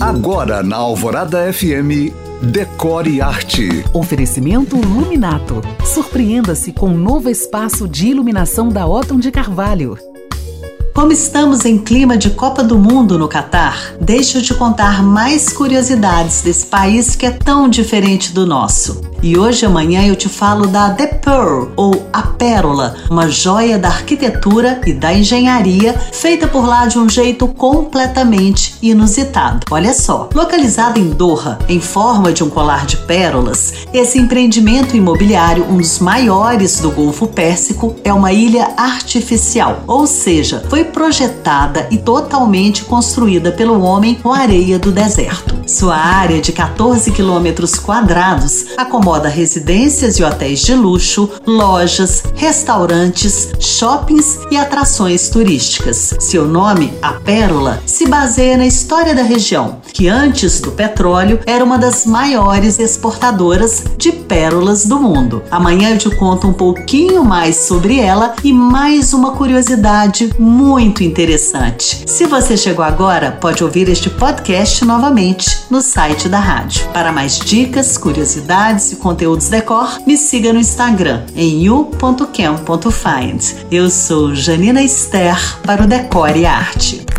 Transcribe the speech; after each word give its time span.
Agora 0.00 0.62
na 0.62 0.76
Alvorada 0.76 1.50
FM, 1.50 2.12
Decore 2.42 3.22
Arte. 3.22 3.82
Oferecimento 3.94 4.76
Luminato. 4.76 5.62
Surpreenda-se 5.86 6.70
com 6.70 6.90
um 6.90 6.98
novo 6.98 7.30
espaço 7.30 7.88
de 7.88 8.08
iluminação 8.08 8.68
da 8.68 8.86
Otton 8.86 9.18
de 9.18 9.30
Carvalho. 9.30 9.96
Como 10.94 11.12
estamos 11.12 11.64
em 11.64 11.78
clima 11.78 12.16
de 12.16 12.30
Copa 12.30 12.62
do 12.62 12.78
Mundo 12.78 13.18
no 13.18 13.26
Catar, 13.26 13.94
deixa 13.98 14.38
eu 14.38 14.42
te 14.42 14.54
contar 14.54 15.02
mais 15.02 15.50
curiosidades 15.50 16.42
desse 16.42 16.66
país 16.66 17.16
que 17.16 17.24
é 17.24 17.30
tão 17.30 17.68
diferente 17.68 18.32
do 18.32 18.46
nosso. 18.46 19.00
E 19.26 19.36
hoje 19.36 19.66
amanhã 19.66 20.06
eu 20.06 20.14
te 20.14 20.28
falo 20.28 20.68
da 20.68 20.90
The 20.90 21.08
Pearl, 21.08 21.70
ou 21.74 22.08
a 22.12 22.22
Pérola, 22.22 22.94
uma 23.10 23.28
joia 23.28 23.76
da 23.76 23.88
arquitetura 23.88 24.80
e 24.86 24.92
da 24.92 25.12
engenharia 25.12 25.94
feita 26.12 26.46
por 26.46 26.64
lá 26.64 26.86
de 26.86 26.96
um 26.96 27.08
jeito 27.08 27.48
completamente 27.48 28.76
inusitado. 28.80 29.66
Olha 29.68 29.92
só, 29.92 30.28
localizada 30.32 31.00
em 31.00 31.10
Doha, 31.10 31.58
em 31.68 31.80
forma 31.80 32.32
de 32.32 32.44
um 32.44 32.48
colar 32.48 32.86
de 32.86 32.98
pérolas, 32.98 33.72
esse 33.92 34.16
empreendimento 34.16 34.96
imobiliário, 34.96 35.66
um 35.68 35.78
dos 35.78 35.98
maiores 35.98 36.78
do 36.78 36.92
Golfo 36.92 37.26
Pérsico, 37.26 37.96
é 38.04 38.12
uma 38.12 38.32
ilha 38.32 38.74
artificial, 38.76 39.82
ou 39.88 40.06
seja, 40.06 40.62
foi 40.68 40.84
projetada 40.84 41.88
e 41.90 41.98
totalmente 41.98 42.84
construída 42.84 43.50
pelo 43.50 43.82
homem 43.82 44.14
com 44.14 44.32
areia 44.32 44.78
do 44.78 44.92
deserto. 44.92 45.55
Sua 45.76 45.94
área 45.94 46.40
de 46.40 46.52
14 46.52 47.10
quilômetros 47.10 47.74
quadrados 47.74 48.64
acomoda 48.78 49.28
residências 49.28 50.18
e 50.18 50.24
hotéis 50.24 50.62
de 50.62 50.74
luxo, 50.74 51.28
lojas, 51.46 52.22
restaurantes, 52.34 53.50
shoppings 53.60 54.38
e 54.50 54.56
atrações 54.56 55.28
turísticas. 55.28 56.14
Seu 56.18 56.46
nome, 56.46 56.94
a 57.02 57.12
Pérola, 57.12 57.78
se 57.84 58.06
baseia 58.06 58.56
na 58.56 58.66
história 58.66 59.14
da 59.14 59.22
região, 59.22 59.82
que 59.92 60.08
antes 60.08 60.60
do 60.60 60.72
petróleo 60.72 61.40
era 61.44 61.62
uma 61.62 61.76
das 61.76 62.06
maiores 62.06 62.78
exportadoras 62.78 63.84
de 63.98 64.12
pérolas 64.12 64.86
do 64.86 64.98
mundo. 64.98 65.42
Amanhã 65.50 65.90
eu 65.90 65.98
te 65.98 66.08
conto 66.16 66.48
um 66.48 66.54
pouquinho 66.54 67.22
mais 67.22 67.54
sobre 67.54 68.00
ela 68.00 68.34
e 68.42 68.50
mais 68.50 69.12
uma 69.12 69.32
curiosidade 69.32 70.34
muito 70.38 71.04
interessante. 71.04 72.02
Se 72.06 72.24
você 72.24 72.56
chegou 72.56 72.82
agora, 72.82 73.32
pode 73.32 73.62
ouvir 73.62 73.90
este 73.90 74.08
podcast 74.08 74.82
novamente 74.82 75.65
no 75.70 75.80
site 75.80 76.28
da 76.28 76.38
rádio. 76.38 76.86
Para 76.92 77.12
mais 77.12 77.38
dicas, 77.38 77.96
curiosidades 77.98 78.92
e 78.92 78.96
conteúdos 78.96 79.48
decor, 79.48 80.00
me 80.06 80.16
siga 80.16 80.52
no 80.52 80.60
Instagram 80.60 81.24
em 81.34 81.62
you.cam.find. 81.64 83.40
Eu 83.70 83.90
sou 83.90 84.34
Janina 84.34 84.82
Esther 84.82 85.36
para 85.62 85.82
o 85.82 85.86
Decore 85.86 86.40
e 86.40 86.46
Arte. 86.46 87.15